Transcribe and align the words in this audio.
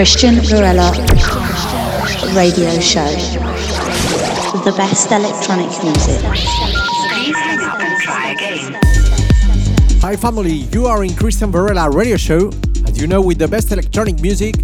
Cristian 0.00 0.40
Varela 0.48 0.92
radio 2.34 2.80
show. 2.80 3.04
The 4.64 4.72
best 4.74 5.12
electronic 5.12 5.68
music. 5.84 6.22
Hi 10.00 10.16
family, 10.16 10.64
you 10.72 10.86
are 10.86 11.04
in 11.04 11.10
Cristian 11.10 11.52
Varela 11.52 11.90
radio 11.90 12.16
show, 12.16 12.50
As 12.86 12.98
you 12.98 13.08
know 13.08 13.20
with 13.20 13.36
the 13.36 13.46
best 13.46 13.72
electronic 13.72 14.22
music, 14.22 14.54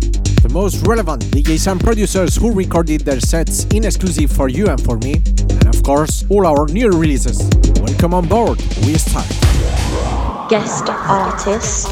the 0.41 0.49
most 0.51 0.87
relevant 0.87 1.23
DJs 1.25 1.71
and 1.71 1.81
producers 1.83 2.35
who 2.35 2.51
recorded 2.51 3.03
their 3.03 3.21
sets 3.21 3.67
in 3.75 3.85
exclusive 3.85 4.33
for 4.33 4.49
you 4.49 4.69
and 4.69 4.83
for 4.83 4.97
me, 4.97 5.21
and 5.61 5.67
of 5.67 5.83
course 5.83 6.25
all 6.31 6.47
our 6.47 6.67
new 6.69 6.89
releases. 6.89 7.45
Welcome 7.83 8.15
on 8.15 8.27
board, 8.27 8.57
we 8.87 8.95
start. 8.95 9.29
Guest 10.49 10.89
artist 10.89 11.89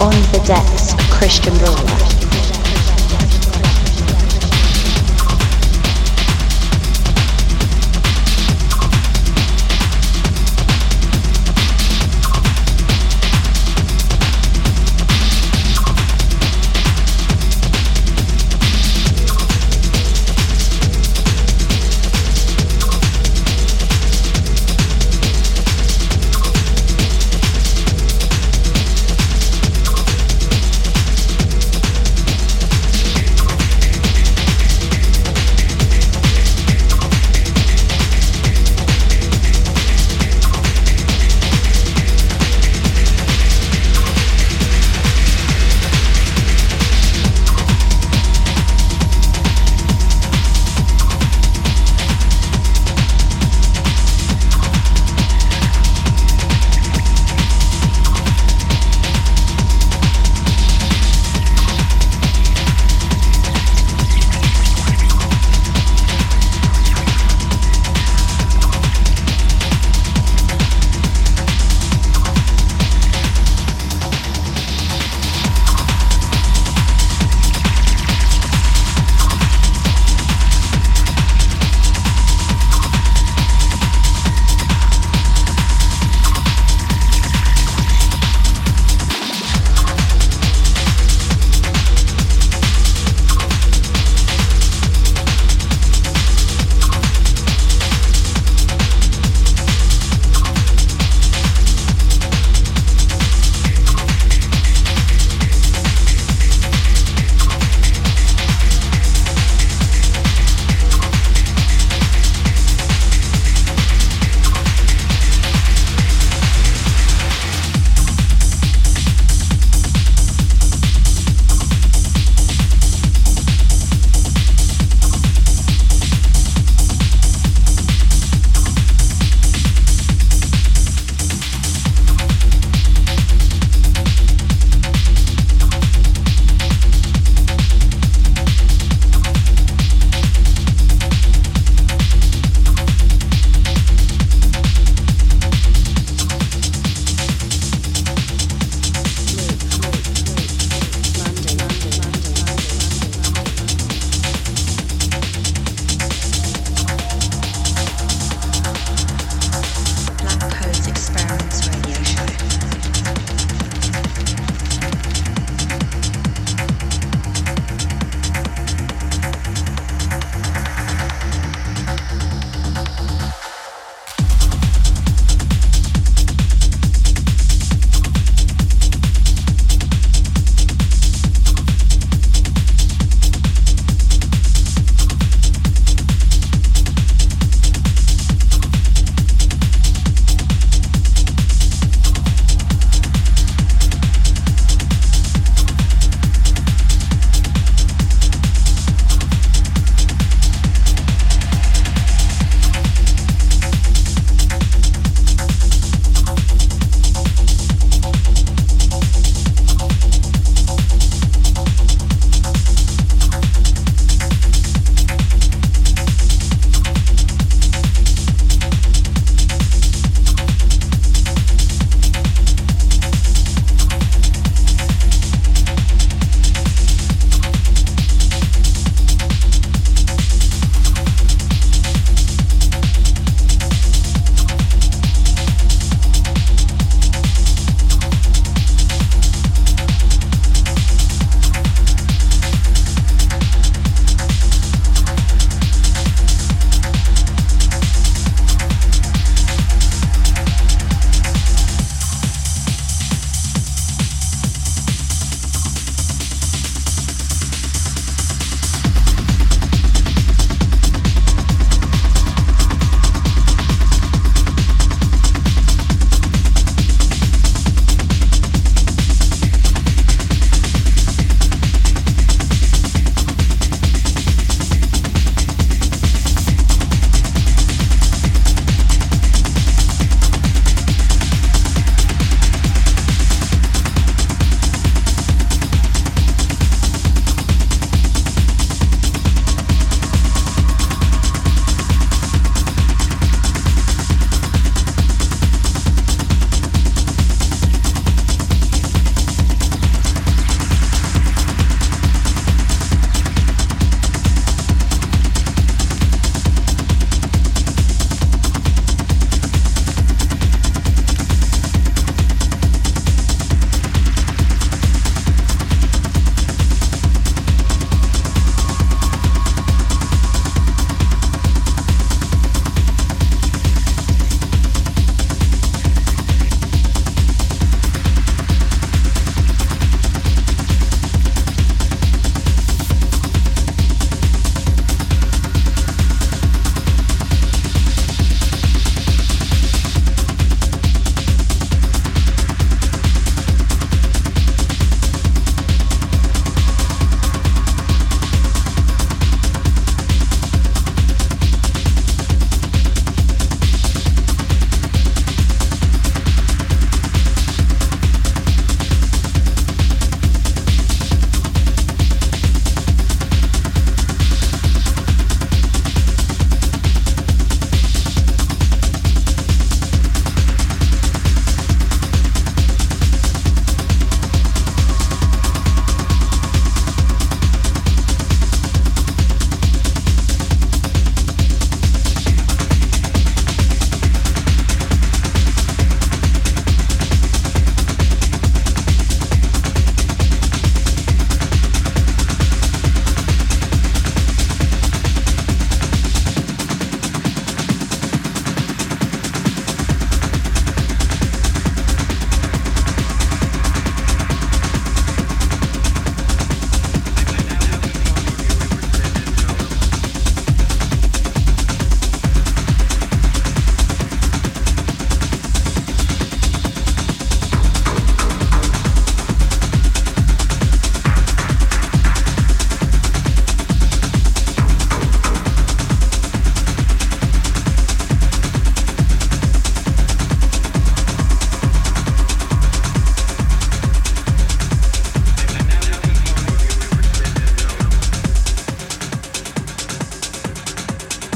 on 0.00 0.12
the 0.32 0.42
decks, 0.46 0.94
Cristian 1.20 1.52
Varela. 1.56 2.19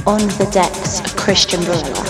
On 0.07 0.19
the 0.19 0.47
decks, 0.53 1.01
of 1.01 1.17
Cristian 1.17 1.61
Varela. 1.61 2.04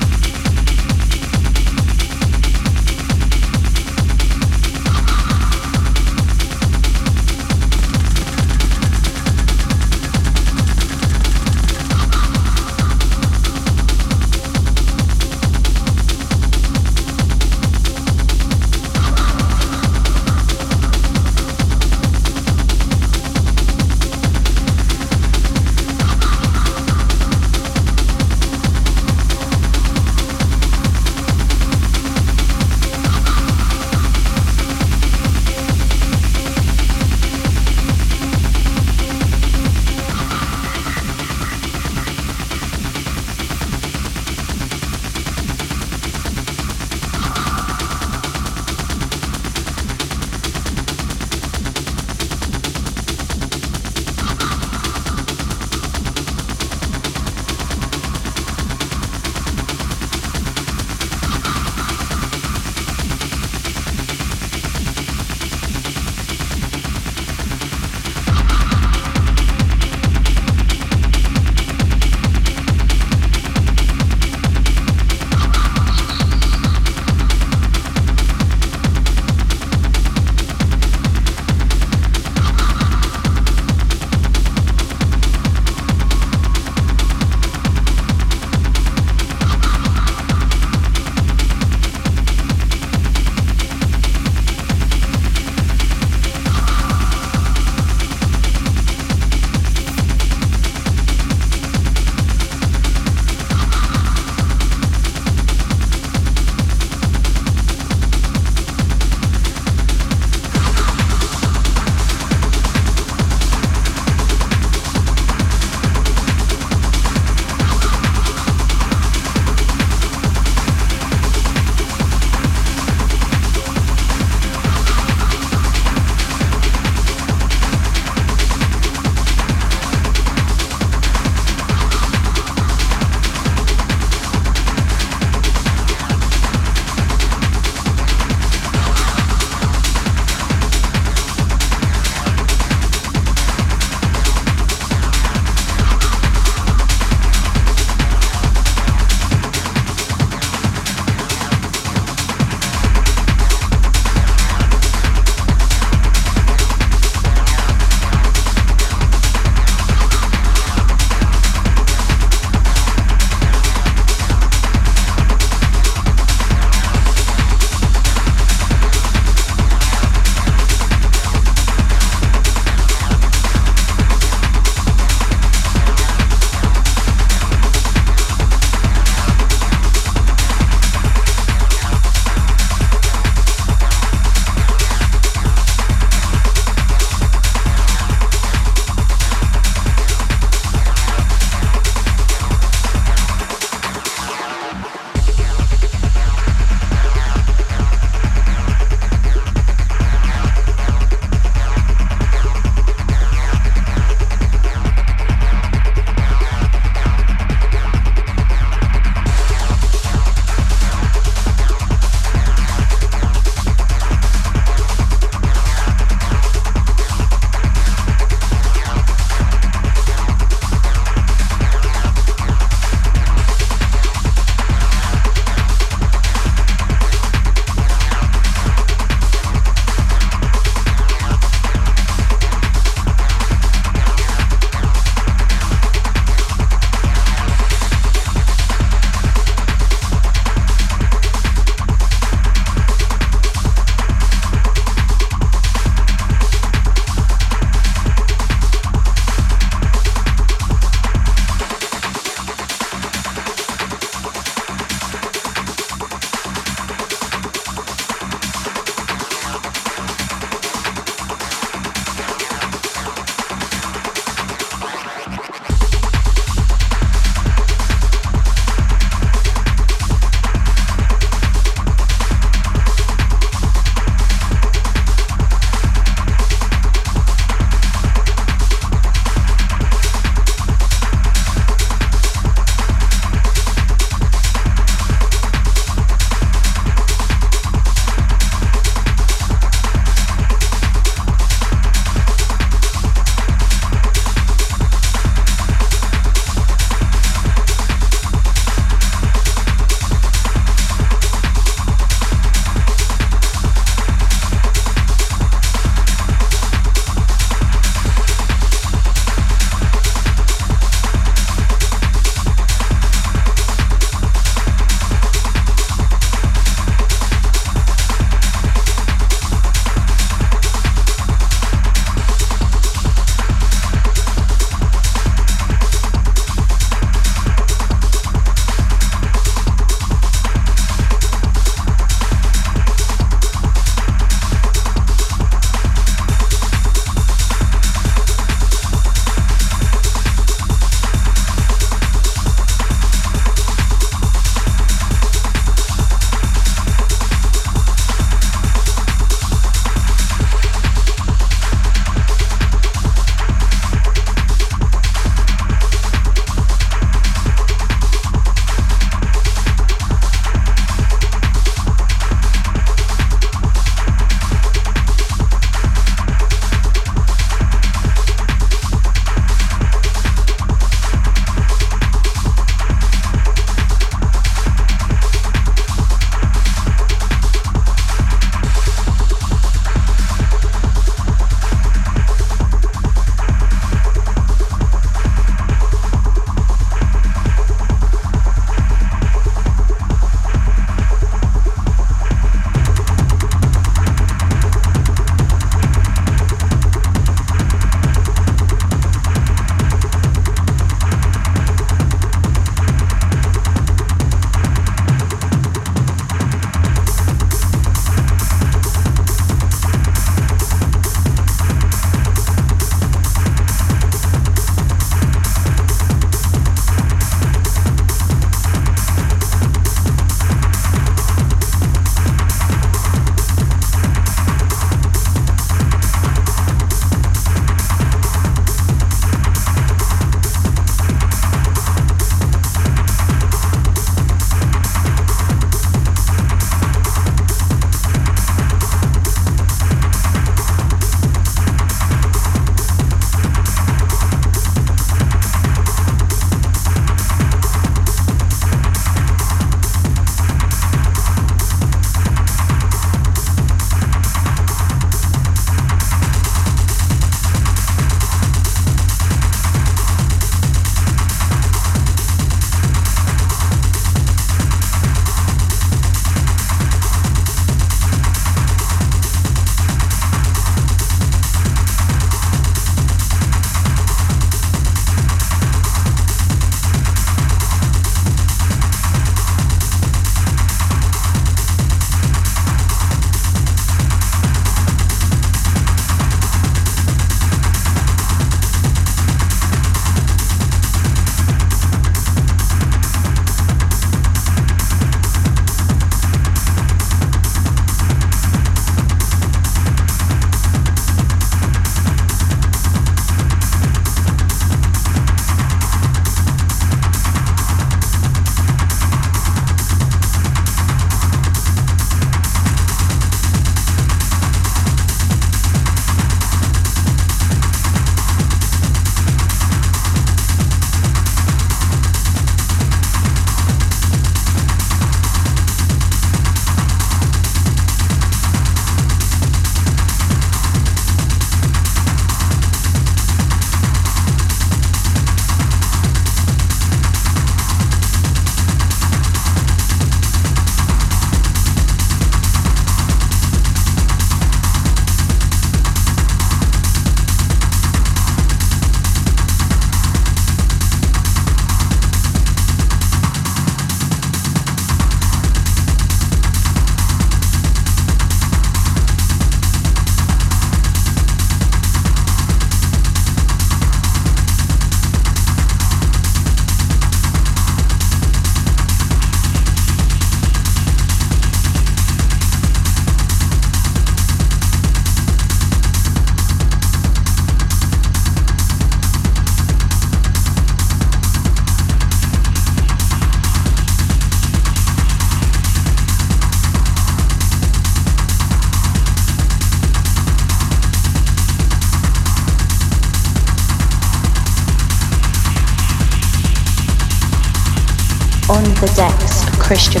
Cristian 599.71 600.00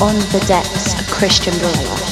On 0.00 0.14
the 0.30 0.38
decks, 0.46 0.94
Cristian 1.10 1.54
Christian 1.58 1.58
On 1.58 2.07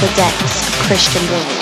the 0.00 0.06
decks, 0.14 0.42
of 0.42 0.74
Cristian 0.84 1.22
Varela. 1.28 1.55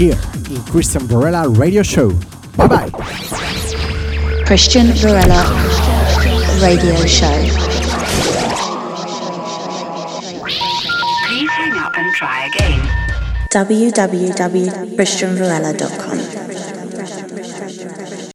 Here 0.00 0.16
in 0.48 0.64
Cristian 0.72 1.02
Varela 1.02 1.46
Radio 1.46 1.82
Show. 1.82 2.08
Bye 2.56 2.68
bye. 2.68 2.88
Cristian 4.48 4.96
Varela 4.96 5.44
Radio 6.62 6.96
Show. 7.04 7.28
Please 11.28 11.50
hang 11.50 11.76
up 11.76 11.92
and 11.98 12.14
try 12.14 12.46
again. 12.46 12.80
www.cristianvarela.com 13.52 16.19